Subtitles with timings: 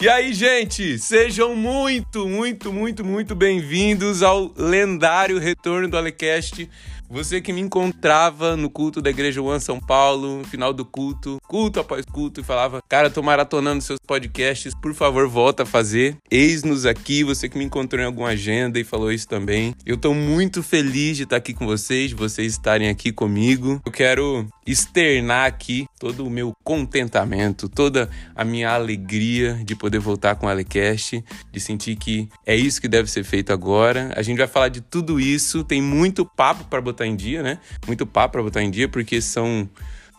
[0.00, 6.70] E aí, gente, sejam muito, muito, muito, muito bem-vindos ao lendário retorno do Alecast.
[7.10, 11.38] Você que me encontrava no culto da Igreja One São Paulo, no final do culto,
[11.48, 16.16] culto após culto, e falava: Cara, tô maratonando seus podcasts, por favor, volta a fazer.
[16.30, 19.74] Eis-nos aqui, você que me encontrou em alguma agenda e falou isso também.
[19.86, 23.80] Eu tô muito feliz de estar aqui com vocês, de vocês estarem aqui comigo.
[23.84, 30.36] Eu quero externar aqui todo o meu contentamento, toda a minha alegria de poder voltar
[30.36, 34.12] com o Alecast, de sentir que é isso que deve ser feito agora.
[34.14, 37.58] A gente vai falar de tudo isso, tem muito papo para botar em dia, né?
[37.86, 39.68] Muito papo para botar em dia, porque são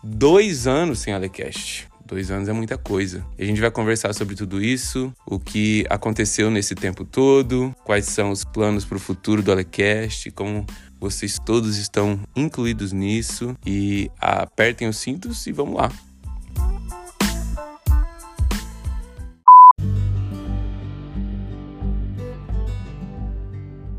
[0.04, 1.88] dois anos sem Alecast.
[2.10, 3.24] Dois anos é muita coisa.
[3.38, 8.32] A gente vai conversar sobre tudo isso, o que aconteceu nesse tempo todo, quais são
[8.32, 10.66] os planos para o futuro do Alecast, como
[11.00, 13.56] vocês todos estão incluídos nisso.
[13.66, 15.92] E apertem os cintos e vamos lá.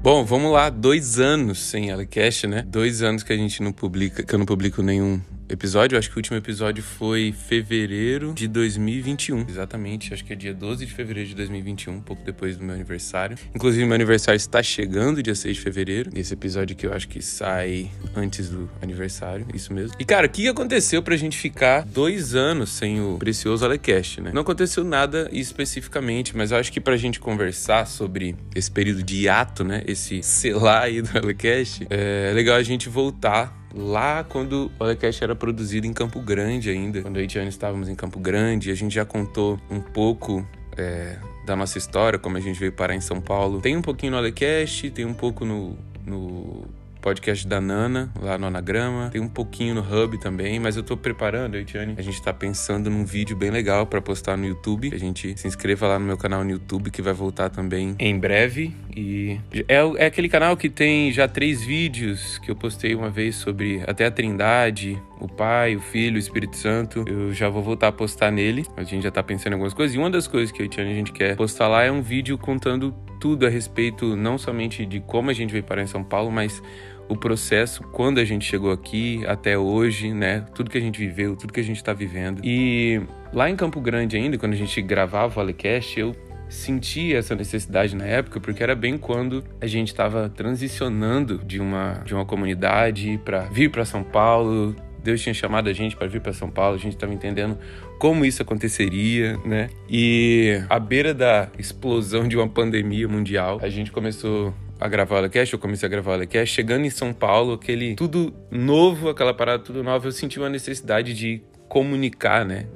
[0.02, 2.62] Bom, vamos lá, dois anos sem Alecast, né?
[2.62, 5.20] Dois anos que a gente não publica, que eu não publico nenhum
[5.50, 5.98] episódio.
[5.98, 9.46] Acho que o último episódio foi fevereiro de 2021.
[9.48, 12.74] Exatamente, acho que é dia 12 de fevereiro de 2021, um pouco depois do meu
[12.74, 13.36] aniversário.
[13.54, 16.10] Inclusive, meu aniversário está chegando, dia 6 de fevereiro.
[16.14, 19.96] Esse episódio aqui eu acho que sai antes do aniversário, isso mesmo.
[19.98, 24.30] E cara, o que aconteceu pra gente ficar dois anos sem o precioso Alecast, né?
[24.32, 29.24] Não aconteceu nada especificamente, mas eu acho que pra gente conversar sobre esse período de
[29.24, 29.82] hiato, né?
[29.86, 35.34] Esse selar aí do Alecast, é legal a gente voltar lá quando o Olecast era
[35.34, 37.02] produzido em Campo Grande ainda.
[37.02, 41.18] Quando eu e Tiane estávamos em Campo Grande, a gente já contou um pouco é,
[41.44, 43.60] da nossa história, como a gente veio parar em São Paulo.
[43.60, 45.76] Tem um pouquinho no Alecast, tem um pouco no,
[46.06, 46.64] no
[47.00, 49.10] podcast da Nana, lá no Anagrama.
[49.10, 51.64] Tem um pouquinho no Hub também, mas eu tô preparando, eu.
[51.96, 54.90] A gente tá pensando num vídeo bem legal para postar no YouTube.
[54.92, 58.18] A gente se inscreva lá no meu canal no YouTube, que vai voltar também em
[58.18, 58.74] breve.
[58.94, 63.36] E é, é aquele canal que tem já três vídeos que eu postei uma vez
[63.36, 67.04] sobre até a Trindade, o Pai, o Filho, o Espírito Santo.
[67.06, 68.66] Eu já vou voltar a postar nele.
[68.76, 69.94] A gente já tá pensando em algumas coisas.
[69.94, 72.36] E uma das coisas que eu e a gente quer postar lá é um vídeo
[72.36, 76.30] contando tudo a respeito não somente de como a gente veio parar em São Paulo,
[76.30, 76.62] mas
[77.10, 80.46] o processo quando a gente chegou aqui até hoje, né?
[80.54, 82.40] Tudo que a gente viveu, tudo que a gente está vivendo.
[82.44, 86.14] E lá em Campo Grande ainda, quando a gente gravava o Alecast, eu
[86.48, 92.02] senti essa necessidade na época porque era bem quando a gente estava transicionando de uma
[92.04, 94.74] de uma comunidade para vir para São Paulo.
[95.02, 97.58] Deus tinha chamado a gente para vir para São Paulo, a gente estava entendendo
[97.98, 99.68] como isso aconteceria, né?
[99.88, 105.18] E à beira da explosão de uma pandemia mundial, a gente começou a gravar o
[105.18, 109.34] Alecast, eu comecei a gravar o Alecast, chegando em São Paulo, aquele tudo novo, aquela
[109.34, 112.66] parada tudo nova, eu senti uma necessidade de comunicar, né?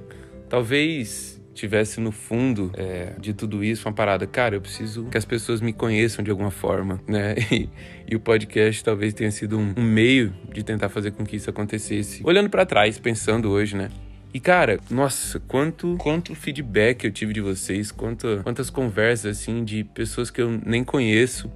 [0.48, 5.24] Talvez tivesse no fundo é, de tudo isso uma parada, cara, eu preciso que as
[5.24, 7.34] pessoas me conheçam de alguma forma, né?
[7.50, 7.70] E,
[8.10, 11.48] e o podcast talvez tenha sido um, um, meio de tentar fazer com que isso
[11.48, 12.20] acontecesse.
[12.24, 13.88] Olhando para trás, pensando hoje, né?
[14.34, 19.84] E cara, nossa, quanto quanto feedback eu tive de vocês, quanto, quantas conversas assim de
[19.84, 21.48] pessoas que eu nem conheço.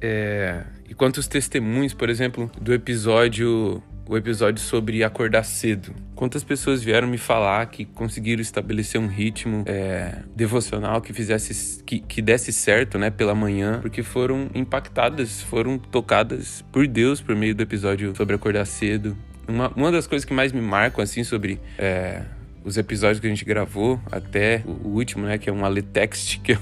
[0.00, 5.92] É, e quantos testemunhos, por exemplo, do episódio o episódio sobre acordar cedo.
[6.14, 11.98] Quantas pessoas vieram me falar que conseguiram estabelecer um ritmo é, devocional que fizesse que,
[11.98, 17.54] que desse certo, né, pela manhã, porque foram impactadas, foram tocadas por Deus por meio
[17.54, 19.16] do episódio sobre acordar cedo.
[19.48, 22.22] Uma, uma das coisas que mais me marcam, assim, sobre é,
[22.66, 26.52] os episódios que a gente gravou, até o, último, né, que é um Aletext, que
[26.52, 26.58] eu,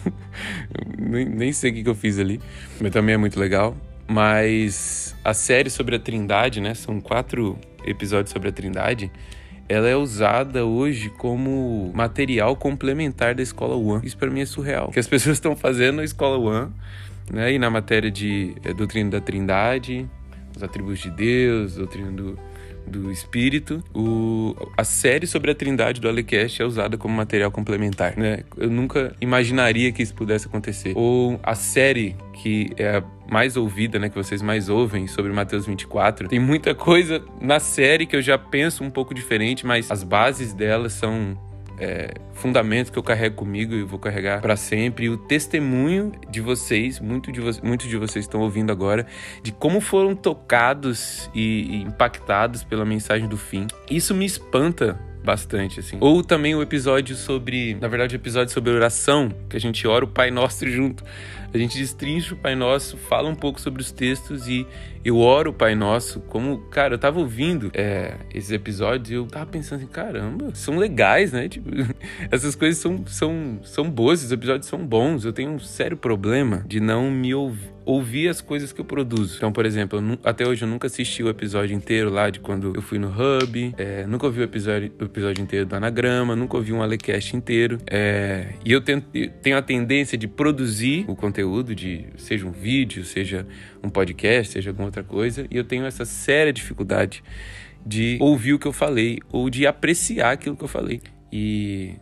[0.98, 2.40] nem, nem sei o que, que eu fiz ali,
[2.78, 3.74] mas também é muito legal.
[4.06, 9.10] Mas a série sobre a Trindade, né, são quatro episódios sobre a Trindade,
[9.66, 14.06] ela é usada hoje como material complementar da Escola One.
[14.06, 14.90] Isso para mim é surreal.
[14.90, 16.70] Que as pessoas estão fazendo a Escola One,
[17.32, 20.06] né, e na matéria de é, doutrina da Trindade,
[20.54, 22.38] os atributos de Deus, doutrina do
[22.86, 28.16] do espírito, o, a série sobre a trindade do Alecast é usada como material complementar,
[28.16, 28.44] né?
[28.56, 30.92] Eu nunca imaginaria que isso pudesse acontecer.
[30.94, 35.66] Ou a série que é a mais ouvida, né, que vocês mais ouvem sobre Mateus
[35.66, 36.28] 24.
[36.28, 40.52] Tem muita coisa na série que eu já penso um pouco diferente, mas as bases
[40.52, 41.38] dela são
[41.78, 45.06] é, fundamentos que eu carrego comigo e vou carregar para sempre.
[45.06, 49.06] E o testemunho de vocês, muito de, vo muitos de vocês estão ouvindo agora,
[49.42, 53.66] de como foram tocados e, e impactados pela mensagem do fim.
[53.90, 55.96] Isso me espanta bastante, assim.
[56.00, 60.04] Ou também o episódio sobre, na verdade, o episódio sobre oração, que a gente ora
[60.04, 61.02] o Pai Nosso junto.
[61.52, 64.66] A gente destrincha o Pai Nosso, fala um pouco sobre os textos e
[65.04, 66.20] eu oro o Pai Nosso.
[66.20, 70.76] Como, cara, eu tava ouvindo é, esses episódios e eu tava pensando assim, caramba, são
[70.76, 71.48] legais, né?
[71.54, 71.70] Tipo,
[72.30, 75.24] essas coisas são, são, são boas, esses episódios são bons.
[75.24, 79.36] Eu tenho um sério problema de não me ouvir ouvir as coisas que eu produzo.
[79.36, 82.72] Então, por exemplo, eu, até hoje eu nunca assisti o episódio inteiro lá de quando
[82.74, 86.56] eu fui no Hub, é, nunca ouvi o episódio, o episódio inteiro do Anagrama, nunca
[86.56, 87.78] ouvi um Alecast inteiro.
[87.86, 92.52] É, e eu, tento, eu tenho a tendência de produzir o conteúdo, de seja um
[92.52, 93.46] vídeo, seja
[93.82, 97.22] um podcast, seja alguma outra coisa, e eu tenho essa séria dificuldade
[97.84, 101.00] de ouvir o que eu falei ou de apreciar aquilo que eu falei.
[101.30, 101.96] E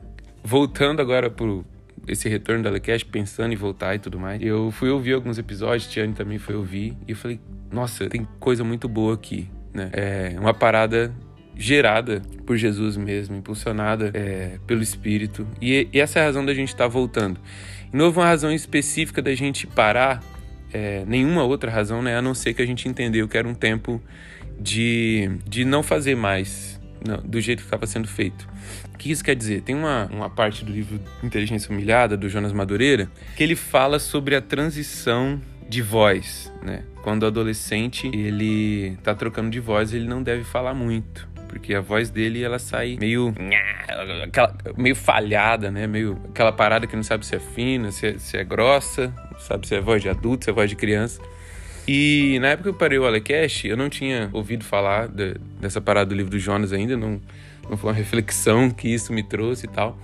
[0.44, 1.64] voltando agora pro,
[2.06, 4.42] esse retorno da Lecast, pensando em voltar e tudo mais.
[4.42, 7.40] Eu fui ouvir alguns episódios, Tiane também foi ouvir, e eu falei,
[7.70, 9.90] nossa, tem coisa muito boa aqui, né?
[9.92, 11.12] É uma parada
[11.56, 15.46] gerada por Jesus mesmo, impulsionada é, pelo Espírito.
[15.60, 17.40] E, e, essa é a razão da gente estar tá voltando.
[17.92, 20.22] E não houve uma razão específica da gente parar,
[20.72, 22.16] é, nenhuma outra razão, né?
[22.16, 24.02] A não ser que a gente entendeu que era um tempo
[24.58, 26.80] de, de não fazer mais
[27.24, 28.48] do jeito que estava sendo feito.
[28.94, 29.62] O que isso quer dizer?
[29.62, 34.34] Tem uma, uma parte do livro Inteligência Humilhada, do Jonas Madureira, que ele fala sobre
[34.34, 36.84] a transição de voz, né?
[37.02, 41.80] Quando o adolescente ele tá trocando de voz, ele não deve falar muito, porque a
[41.80, 43.34] voz dele ela sai meio
[44.22, 45.86] aquela, meio falhada, né?
[45.86, 49.40] Meio aquela parada que não sabe se é fina, se é, se é grossa, não
[49.40, 51.20] sabe se é voz de adulto, se é voz de criança.
[51.86, 55.80] E na época que eu parei o Alecast, eu não tinha ouvido falar de, dessa
[55.80, 57.20] parada do livro do Jonas ainda, não,
[57.68, 59.98] não foi uma reflexão que isso me trouxe e tal.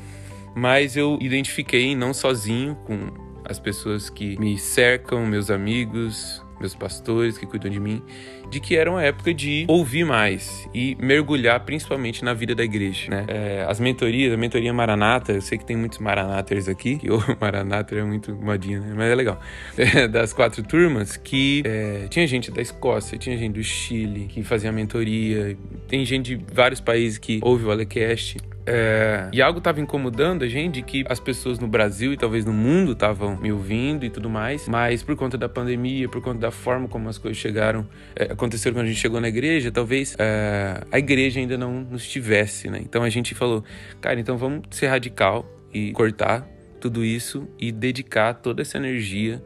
[0.55, 3.13] Mas eu identifiquei, não sozinho, com
[3.45, 8.03] as pessoas que me cercam, meus amigos, meus pastores que cuidam de mim,
[8.51, 13.11] de que era uma época de ouvir mais e mergulhar principalmente na vida da igreja,
[13.11, 13.25] né?
[13.29, 17.23] É, as mentorias, a mentoria Maranata, eu sei que tem muitos Maranaters aqui, que o
[17.41, 18.95] Maranater é muito modinha, né?
[18.97, 19.41] Mas é legal.
[19.99, 24.43] É, das quatro turmas, que é, tinha gente da Escócia, tinha gente do Chile que
[24.43, 25.57] fazia mentoria,
[25.89, 28.37] tem gente de vários países que ouve o Alecast.
[28.71, 32.53] É, e algo estava incomodando a gente que as pessoas no Brasil e talvez no
[32.53, 36.51] mundo estavam me ouvindo e tudo mais, mas por conta da pandemia, por conta da
[36.51, 40.83] forma como as coisas chegaram, é, aconteceram quando a gente chegou na igreja, talvez é,
[40.93, 42.81] a igreja ainda não nos tivesse, né?
[42.83, 43.65] Então a gente falou,
[44.01, 46.47] cara, então vamos ser radical e cortar
[46.79, 49.43] tudo isso e dedicar toda essa energia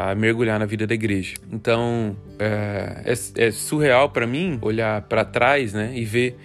[0.00, 1.34] a mergulhar na vida da igreja.
[1.52, 6.36] Então é, é, é surreal para mim olhar para trás, né, e ver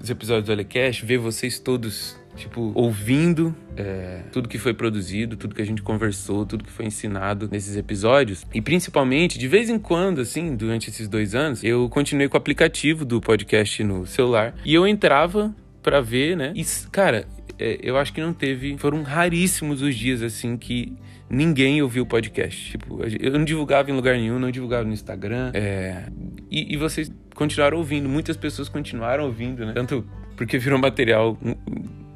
[0.00, 5.54] os episódios do Alecast, ver vocês todos tipo, ouvindo é, tudo que foi produzido, tudo
[5.54, 8.46] que a gente conversou, tudo que foi ensinado nesses episódios.
[8.54, 12.38] E principalmente, de vez em quando, assim, durante esses dois anos, eu continuei com o
[12.38, 16.52] aplicativo do podcast no celular e eu entrava para ver, né?
[16.54, 17.26] E, cara,
[17.58, 18.76] é, eu acho que não teve.
[18.78, 20.96] Foram raríssimos os dias, assim, que
[21.28, 22.72] ninguém ouviu o podcast.
[22.72, 25.50] Tipo, eu não divulgava em lugar nenhum, não divulgava no Instagram.
[25.54, 26.04] É...
[26.50, 29.72] E, e, vocês continuaram ouvindo, muitas pessoas continuaram ouvindo, né?
[29.72, 30.04] Tanto
[30.36, 31.54] porque virou material, um,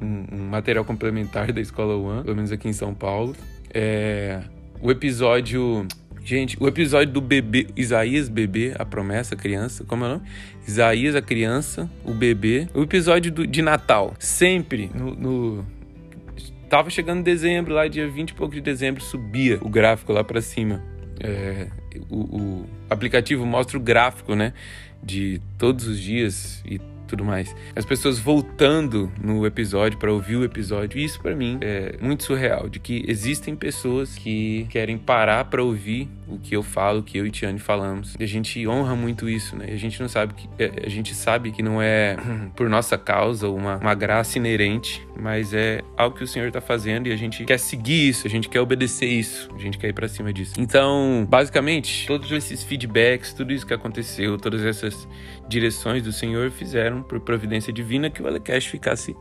[0.01, 3.35] um, material complementar da Escola One, pelo menos aqui em São Paulo.
[3.73, 4.41] É...
[4.81, 5.87] O episódio.
[6.23, 10.27] Gente, o episódio do bebê, Isaías bebê, a promessa, criança, como é o nome?
[10.67, 12.67] Isaías, a criança, o bebê.
[12.73, 15.65] O episódio do, de Natal, sempre no, no
[16.69, 20.41] Tava chegando dezembro, lá dia 20 e pouco de dezembro, subia o gráfico lá para
[20.41, 20.83] cima.
[21.19, 21.67] É,
[22.09, 24.53] o, o, aplicativo mostra o gráfico, né?
[25.01, 26.77] De todos os dias e
[27.07, 27.55] tudo mais.
[27.73, 30.99] As pessoas voltando no episódio para ouvir o episódio.
[30.99, 36.09] Isso para mim é muito surreal, de que existem pessoas que querem parar para ouvir
[36.27, 38.15] o que eu falo, o que eu e Tiane falamos.
[38.19, 39.67] E a gente honra muito isso, né?
[39.69, 42.17] E a gente não sabe que é, a gente sabe que não é
[42.55, 47.07] por nossa causa uma, uma graça inerente, mas é algo que o Senhor tá fazendo
[47.07, 49.93] e a gente quer seguir isso, a gente quer obedecer isso, a gente quer ir
[49.93, 50.53] para cima disso.
[50.57, 55.07] Então, basicamente, todos esses feedbacks, tudo isso que aconteceu, todas essas
[55.47, 59.15] direções do Senhor fizeram, por providência divina, que o Alecast ficasse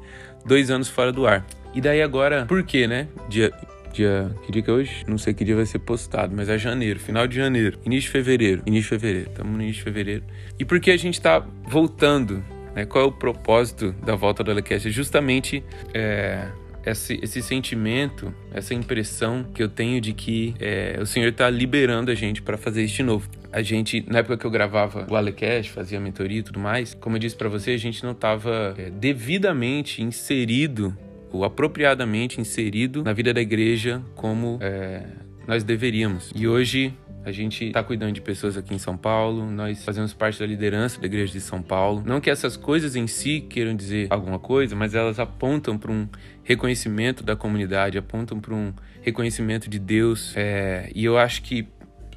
[0.45, 1.47] dois anos fora do ar.
[1.75, 3.07] E daí agora, por quê, né?
[3.29, 3.53] Dia,
[3.97, 4.31] dia.
[4.45, 5.05] Que dia que é hoje?
[5.07, 8.13] Não sei que dia vai ser postado, mas é janeiro, final de janeiro, início de
[8.13, 8.63] fevereiro.
[8.67, 10.25] Início de fevereiro, estamos no início de fevereiro.
[10.59, 12.45] E por que a gente tá voltando?
[12.75, 12.85] Né?
[12.85, 14.89] Qual é o propósito da volta do Alecast?
[14.89, 15.65] É justamente.
[15.95, 16.49] É,
[16.87, 22.13] esse, esse sentimento, essa impressão que eu tenho de que é, o Senhor está liberando
[22.13, 23.29] a gente para fazer isso de novo.
[23.53, 27.17] A gente, na época que eu gravava o Alecast, fazia mentoria e tudo mais, como
[27.17, 30.97] eu disse para você, a gente não estava é, devidamente inserido
[31.45, 35.03] apropriadamente inserido na vida da igreja como é,
[35.47, 36.31] nós deveríamos.
[36.35, 36.95] E hoje
[37.27, 41.01] A gente está cuidando de pessoas aqui em São Paulo, nós fazemos parte da liderança
[41.01, 42.01] da igreja de São Paulo.
[42.07, 46.07] Não que essas coisas em si queiram dizer alguma coisa, mas elas apontam para um
[46.45, 50.33] reconhecimento da comunidade, apontam para um reconhecimento de Deus.
[50.37, 51.67] É, e eu acho que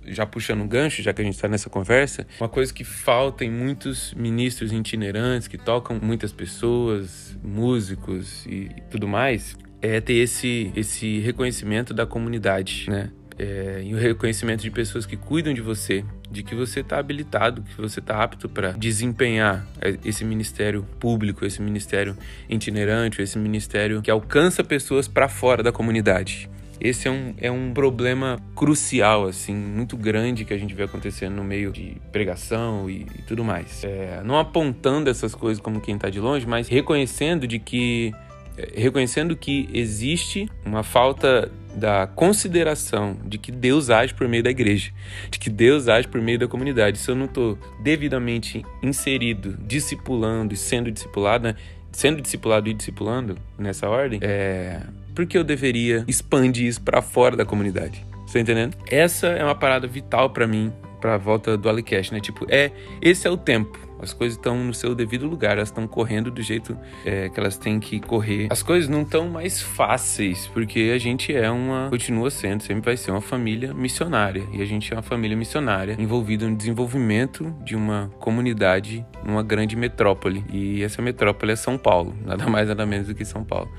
[0.09, 3.45] já puxando um gancho, já que a gente está nessa conversa, uma coisa que falta
[3.45, 10.71] em muitos ministros itinerantes que tocam muitas pessoas, músicos e tudo mais, é ter esse,
[10.75, 13.11] esse reconhecimento da comunidade, né?
[13.41, 17.63] É, e o reconhecimento de pessoas que cuidam de você, de que você está habilitado,
[17.63, 19.65] que você está apto para desempenhar
[20.03, 22.17] esse ministério público, esse ministério
[22.49, 26.49] itinerante, esse ministério que alcança pessoas para fora da comunidade.
[26.79, 31.35] Esse é um, é um problema crucial, assim, muito grande que a gente vê acontecendo
[31.35, 33.83] no meio de pregação e, e tudo mais.
[33.83, 38.13] É, não apontando essas coisas como quem está de longe, mas reconhecendo de que
[38.57, 44.49] é, reconhecendo que existe uma falta da consideração de que Deus age por meio da
[44.49, 44.91] igreja,
[45.29, 46.97] de que Deus age por meio da comunidade.
[46.97, 51.55] Se eu não estou devidamente inserido, discipulando e sendo discipulado, né?
[51.91, 54.81] sendo discipulado e discipulando nessa ordem, é...
[55.19, 58.05] por que eu deveria expandir isso para fora da comunidade?
[58.25, 58.77] Você tá entendendo?
[58.89, 60.71] Essa é uma parada vital para mim,
[61.01, 62.21] para a volta do Alicast, né?
[62.21, 62.71] Tipo, é
[63.01, 66.41] esse é o tempo as coisas estão no seu devido lugar, elas estão correndo do
[66.41, 68.47] jeito é, que elas têm que correr.
[68.49, 72.95] As coisas não estão mais fáceis, porque a gente é uma, continua sendo, sempre vai
[72.95, 74.45] ser uma família missionária.
[74.53, 79.75] E a gente é uma família missionária envolvida no desenvolvimento de uma comunidade numa grande
[79.75, 80.45] metrópole.
[80.49, 83.69] E essa metrópole é São Paulo, nada mais nada menos do que São Paulo.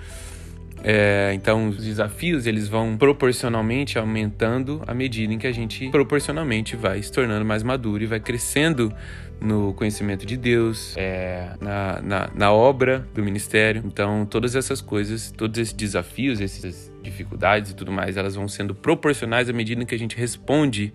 [0.82, 6.74] É, então, os desafios eles vão proporcionalmente aumentando à medida em que a gente proporcionalmente
[6.74, 8.92] vai se tornando mais maduro e vai crescendo
[9.40, 13.82] no conhecimento de Deus, é, na, na, na, obra do ministério.
[13.86, 18.74] Então, todas essas coisas, todos esses desafios, essas dificuldades e tudo mais, elas vão sendo
[18.74, 20.92] proporcionais à medida que a gente responde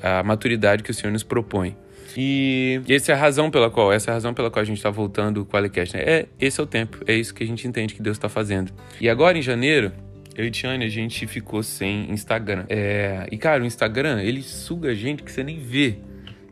[0.00, 1.76] à maturidade que o Senhor nos propõe.
[2.16, 4.76] E essa é a razão pela qual, essa é a razão pela qual a gente
[4.76, 5.96] está voltando o Alicast.
[5.96, 6.02] Né?
[6.04, 8.72] É, esse é o tempo, é isso que a gente entende que Deus está fazendo.
[9.00, 9.92] E agora, em janeiro,
[10.36, 12.64] eu e Tiane, a gente ficou sem Instagram.
[12.68, 15.98] É, e, cara, o Instagram, ele suga gente que você nem vê.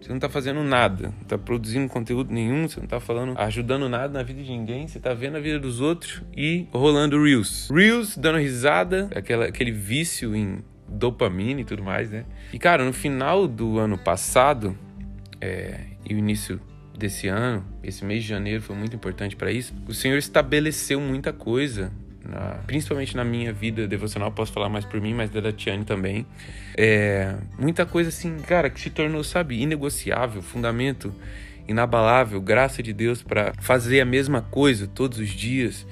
[0.00, 3.88] Você não tá fazendo nada, não tá produzindo conteúdo nenhum, você não tá falando, ajudando
[3.88, 7.68] nada na vida de ninguém, você tá vendo a vida dos outros e rolando Reels.
[7.70, 12.24] Reels dando risada, aquela, aquele vício em dopamina e tudo mais, né?
[12.52, 14.78] E cara, no final do ano passado
[15.40, 16.60] é, e o início
[16.96, 19.72] desse ano, esse mês de janeiro foi muito importante para isso.
[19.86, 21.92] O Senhor estabeleceu muita coisa
[22.28, 26.26] na, principalmente na minha vida devocional, posso falar mais por mim, mas da Tiane também.
[26.76, 31.14] É, muita coisa assim, cara, que se tornou, sabe, inegociável, fundamento
[31.66, 35.86] inabalável, graça de Deus para fazer a mesma coisa todos os dias.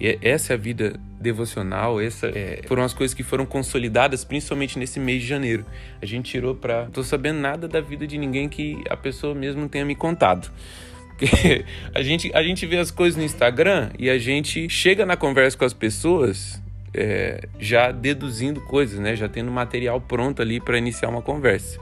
[0.00, 4.78] E essa é a vida devocional, essa é, foram as coisas que foram consolidadas principalmente
[4.78, 5.64] nesse mês de janeiro.
[6.00, 9.68] A gente tirou para, tô sabendo nada da vida de ninguém que a pessoa mesmo
[9.68, 10.50] tenha me contado.
[11.92, 15.58] A gente, a gente vê as coisas no Instagram e a gente chega na conversa
[15.58, 16.62] com as pessoas
[16.94, 19.16] é, já deduzindo coisas, né?
[19.16, 21.80] Já tendo material pronto ali para iniciar uma conversa.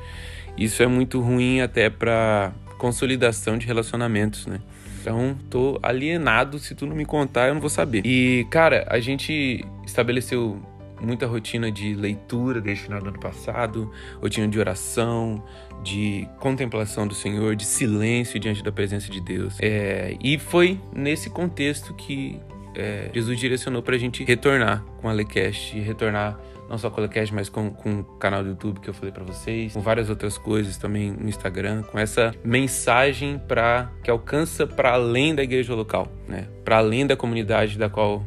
[0.56, 4.60] Isso é muito ruim até para consolidação de relacionamentos, né?
[5.06, 6.58] Então, tô alienado.
[6.58, 8.04] Se tu não me contar, eu não vou saber.
[8.04, 10.60] E, cara, a gente estabeleceu
[11.00, 15.44] muita rotina de leitura desde o final do ano passado, rotina de oração,
[15.84, 19.56] de contemplação do Senhor, de silêncio diante da presença de Deus.
[19.60, 22.40] É, e foi nesse contexto que
[22.76, 27.34] é, Jesus direcionou a gente retornar com a Lecast, retornar não só com a Lecast,
[27.34, 30.36] mas com, com o canal do YouTube que eu falei para vocês, com várias outras
[30.36, 36.10] coisas também no Instagram, com essa mensagem para que alcança para além da igreja local,
[36.28, 36.48] né?
[36.64, 38.24] Para além da comunidade da qual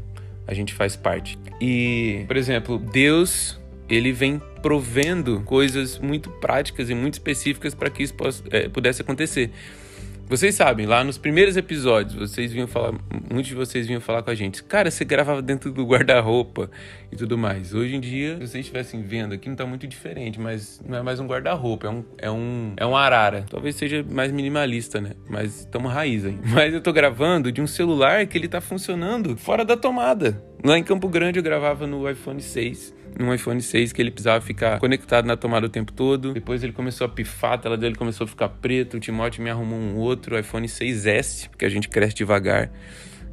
[0.48, 1.38] a gente faz parte.
[1.62, 8.04] E, por exemplo, Deus ele vem provendo coisas muito práticas e muito específicas para que
[8.04, 9.52] isso possa, é, pudesse acontecer.
[10.30, 12.94] Vocês sabem, lá nos primeiros episódios, vocês vinham falar,
[13.32, 16.70] muitos de vocês vinham falar com a gente, cara, você gravava dentro do guarda-roupa
[17.12, 17.74] e tudo mais.
[17.74, 21.02] Hoje em dia, se vocês estivessem vendo aqui, não tá muito diferente, mas não é
[21.02, 23.44] mais um guarda-roupa, é um, é um, é um arara.
[23.50, 25.14] Talvez seja mais minimalista, né?
[25.28, 26.38] Mas estamos raiz aí.
[26.46, 30.44] Mas eu tô gravando de um celular que ele tá funcionando fora da tomada.
[30.64, 34.44] Lá em Campo Grande eu gravava no iPhone 6 num iPhone 6 que ele precisava
[34.44, 36.34] ficar conectado na tomada o tempo todo.
[36.34, 38.98] Depois ele começou a pifar, a tela dele começou a ficar preta.
[38.98, 42.72] O Timóteo me arrumou um outro iPhone 6S, porque a gente cresce devagar.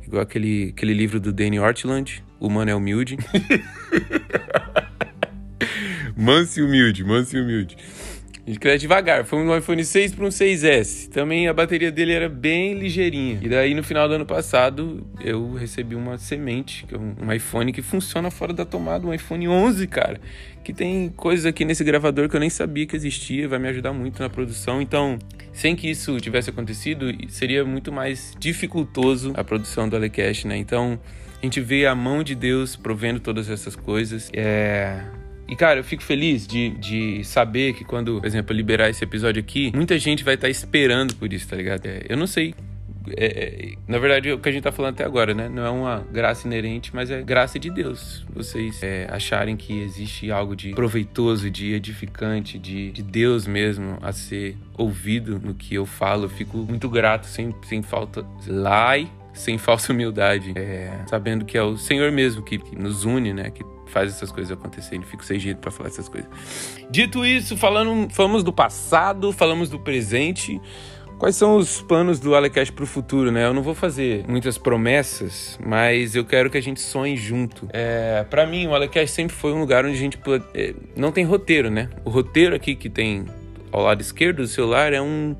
[0.07, 3.17] Igual aquele, aquele livro do Danny Ortland, O Humano é Humilde.
[6.17, 7.77] manso e humilde, manso e humilde.
[8.47, 9.25] A gente cresce devagar.
[9.25, 11.09] Foi um iPhone 6 para um 6S.
[11.09, 13.41] Também a bateria dele era bem ligeirinha.
[13.43, 17.73] E daí no final do ano passado eu recebi uma semente, que é um iPhone
[17.73, 20.21] que funciona fora da tomada, um iPhone 11, cara.
[20.63, 23.93] Que tem coisas aqui nesse gravador que eu nem sabia que existia, vai me ajudar
[23.93, 24.81] muito na produção.
[24.81, 25.19] Então,
[25.53, 30.57] sem que isso tivesse acontecido, seria muito mais dificultoso a produção do Alecast, né?
[30.57, 31.01] Então,
[31.43, 34.31] a gente vê a mão de Deus provendo todas essas coisas.
[34.33, 35.26] É.
[35.49, 39.41] E, cara, eu fico feliz de, de saber que quando, por exemplo, liberar esse episódio
[39.41, 41.87] aqui, muita gente vai estar tá esperando por isso, tá ligado?
[41.87, 42.55] É, eu não sei
[43.17, 45.49] é, é, na verdade, o que a gente tá falando até agora, né?
[45.49, 48.25] Não é uma graça inerente, mas é graça de Deus.
[48.33, 54.13] Vocês é, acharem que existe algo de proveitoso, de edificante, de, de Deus mesmo a
[54.13, 56.25] ser ouvido no que eu falo.
[56.25, 58.25] Eu fico muito grato, sem, sem falta.
[58.47, 63.33] Lai sem falsa humildade, é, sabendo que é o Senhor mesmo que, que, nos une,
[63.33, 63.51] né?
[63.51, 65.03] Que faz essas coisas acontecerem.
[65.03, 66.29] Fico sem jeito para falar essas coisas.
[66.91, 70.61] Dito isso, falando, falamos do passado, falamos do presente.
[71.19, 73.47] Quais são os planos do Alecast para o futuro, né?
[73.47, 77.67] Eu não vou fazer muitas promessas, mas eu quero que a gente sonhe junto.
[77.73, 80.19] É, para mim, o Alecast sempre foi um lugar onde a gente
[80.53, 81.89] é, não tem roteiro, né?
[82.05, 83.25] O roteiro aqui que tem
[83.73, 85.35] ao lado esquerdo do celular é um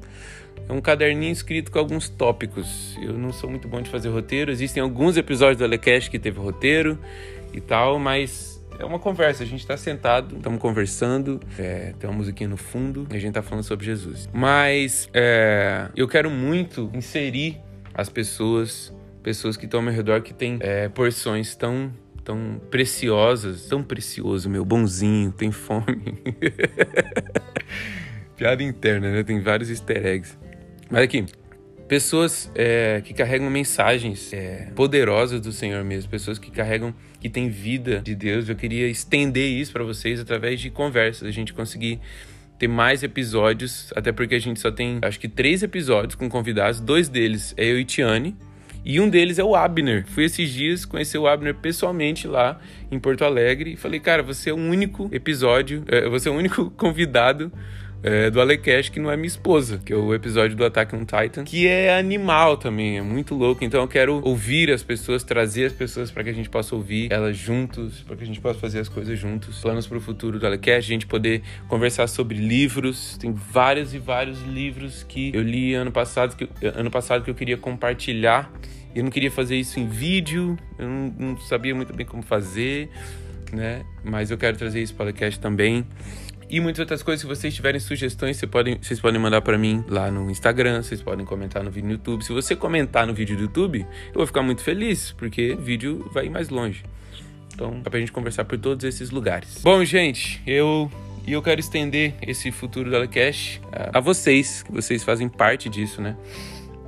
[0.69, 2.97] é um caderninho escrito com alguns tópicos.
[3.01, 4.51] Eu não sou muito bom de fazer roteiro.
[4.51, 6.99] Existem alguns episódios do Alecast que teve roteiro
[7.53, 9.43] e tal, mas é uma conversa.
[9.43, 13.29] A gente está sentado, estamos conversando, é, tem uma musiquinha no fundo e a gente
[13.29, 14.29] está falando sobre Jesus.
[14.33, 17.61] Mas é, eu quero muito inserir
[17.95, 18.93] as pessoas,
[19.23, 21.93] pessoas que estão ao meu redor que têm é, porções tão
[22.25, 26.19] tão preciosas, tão precioso, meu bonzinho, tem fome.
[28.37, 29.23] Piada interna, né?
[29.23, 30.37] Tem vários easter eggs.
[30.91, 31.25] Mas aqui,
[31.89, 37.49] pessoas é, que carregam mensagens é, poderosas do Senhor mesmo, pessoas que carregam, que têm
[37.49, 38.49] vida de Deus.
[38.49, 42.01] Eu queria estender isso para vocês através de conversas, a gente conseguir
[42.59, 46.81] ter mais episódios, até porque a gente só tem, acho que três episódios com convidados,
[46.81, 48.35] dois deles é eu e Tiane,
[48.85, 50.07] e um deles é o Abner.
[50.07, 54.51] Fui esses dias conhecer o Abner pessoalmente lá em Porto Alegre e falei, cara, você
[54.51, 57.53] é o único episódio, é, você é o único convidado
[58.03, 61.05] é, do Alecast, que não é minha esposa, que é o episódio do Attack on
[61.05, 63.65] Titan, que é animal também, é muito louco.
[63.65, 67.13] Então eu quero ouvir as pessoas, trazer as pessoas para que a gente possa ouvir
[67.13, 69.61] elas juntos, para que a gente possa fazer as coisas juntos.
[69.61, 73.17] Planos para o futuro do Alecast, a gente poder conversar sobre livros.
[73.19, 77.35] Tem vários e vários livros que eu li ano passado que, ano passado que eu
[77.35, 78.53] queria compartilhar.
[78.95, 82.89] Eu não queria fazer isso em vídeo, eu não, não sabia muito bem como fazer,
[83.53, 83.85] né?
[84.03, 85.85] Mas eu quero trazer isso para o Alecast também.
[86.49, 89.85] E muitas outras coisas, se vocês tiverem sugestões, vocês podem, vocês podem mandar para mim
[89.89, 92.25] lá no Instagram, vocês podem comentar no vídeo no YouTube.
[92.25, 96.09] Se você comentar no vídeo do YouTube, eu vou ficar muito feliz, porque o vídeo
[96.13, 96.85] vai ir mais longe.
[97.53, 99.61] Então, dá pra gente conversar por todos esses lugares.
[99.63, 100.91] Bom, gente, eu
[101.27, 105.69] e eu quero estender esse futuro do Alecast a, a vocês, que vocês fazem parte
[105.69, 106.17] disso, né?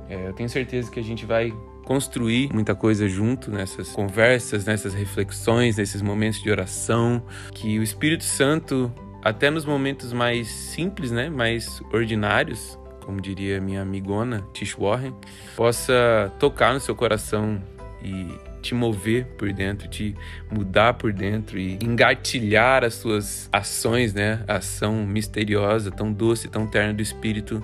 [0.09, 4.93] É, eu tenho certeza que a gente vai construir muita coisa junto nessas conversas, nessas
[4.93, 7.21] reflexões, nesses momentos de oração,
[7.53, 13.81] que o Espírito Santo até nos momentos mais simples, né, mais ordinários, como diria minha
[13.81, 15.13] amigona Tish Warren,
[15.55, 17.61] possa tocar no seu coração
[18.03, 18.27] e
[18.61, 20.15] te mover por dentro, te
[20.51, 24.43] mudar por dentro e engatilhar as suas ações, né?
[24.47, 27.63] A ação misteriosa, tão doce, tão terna do Espírito,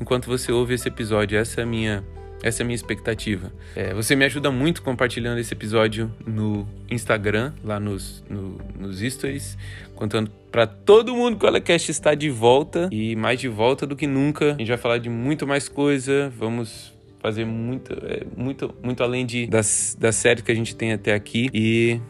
[0.00, 1.38] enquanto você ouve esse episódio.
[1.38, 2.04] Essa é a minha
[2.42, 3.52] essa é a minha expectativa.
[3.76, 9.56] É, você me ajuda muito compartilhando esse episódio no Instagram, lá nos, no, nos stories,
[9.94, 13.94] contando para todo mundo que o Alecast está de volta e mais de volta do
[13.94, 14.54] que nunca.
[14.54, 19.24] A gente vai falar de muito mais coisa, vamos fazer muito, é, muito, muito além
[19.24, 21.48] de, das, das séries que a gente tem até aqui.
[21.54, 22.00] E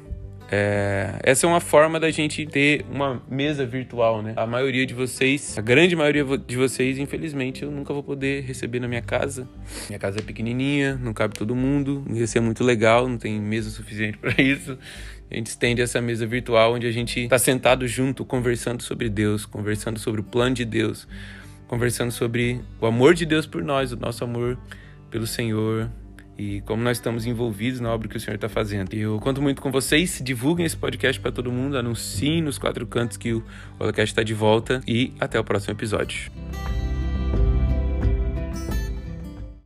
[0.54, 4.34] é, essa é uma forma da gente ter uma mesa virtual, né?
[4.36, 8.78] A maioria de vocês, a grande maioria de vocês, infelizmente, eu nunca vou poder receber
[8.78, 9.48] na minha casa.
[9.88, 13.70] Minha casa é pequenininha, não cabe todo mundo, ia ser muito legal, não tem mesa
[13.70, 14.76] suficiente para isso.
[15.30, 19.46] A gente estende essa mesa virtual onde a gente está sentado junto, conversando sobre Deus,
[19.46, 21.08] conversando sobre o plano de Deus,
[21.66, 24.58] conversando sobre o amor de Deus por nós, o nosso amor
[25.10, 25.90] pelo Senhor,
[26.38, 28.94] e como nós estamos envolvidos na obra que o Senhor está fazendo.
[28.94, 33.16] Eu conto muito com vocês, divulguem esse podcast para todo mundo, anunciem nos quatro cantos
[33.16, 33.44] que o
[33.78, 36.30] podcast está de volta e até o próximo episódio.